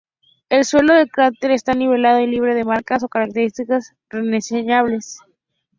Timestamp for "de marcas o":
2.55-3.07